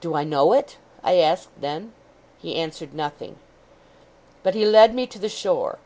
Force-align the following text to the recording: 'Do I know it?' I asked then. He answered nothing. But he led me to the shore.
'Do 0.00 0.14
I 0.14 0.22
know 0.22 0.52
it?' 0.52 0.76
I 1.02 1.16
asked 1.16 1.48
then. 1.60 1.92
He 2.40 2.54
answered 2.54 2.94
nothing. 2.94 3.40
But 4.44 4.54
he 4.54 4.64
led 4.64 4.94
me 4.94 5.04
to 5.08 5.18
the 5.18 5.28
shore. 5.28 5.80